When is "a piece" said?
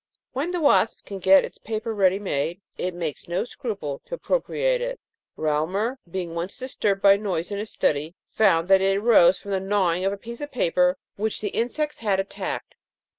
10.11-10.41